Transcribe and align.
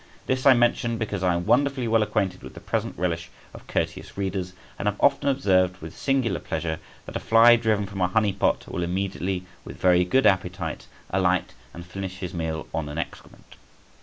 This 0.25 0.47
I 0.47 0.55
mention, 0.55 0.97
because 0.97 1.21
I 1.21 1.35
am 1.35 1.45
wonderfully 1.45 1.87
well 1.87 2.01
acquainted 2.01 2.41
with 2.41 2.55
the 2.55 2.59
present 2.59 2.97
relish 2.97 3.29
of 3.53 3.67
courteous 3.67 4.17
readers, 4.17 4.53
and 4.79 4.87
have 4.87 4.99
often 4.99 5.29
observed, 5.29 5.79
with 5.79 5.95
singular 5.95 6.39
pleasure, 6.39 6.79
that 7.05 7.15
a 7.15 7.19
fly 7.19 7.55
driven 7.55 7.85
from 7.85 8.01
a 8.01 8.07
honey 8.07 8.33
pot 8.33 8.65
will 8.67 8.81
immediately, 8.81 9.45
with 9.63 9.77
very 9.77 10.03
good 10.03 10.25
appetite, 10.25 10.87
alight 11.11 11.53
and 11.71 11.85
finish 11.85 12.17
his 12.17 12.33
meal 12.33 12.65
on 12.73 12.89
an 12.89 12.97
excrement. 12.97 13.57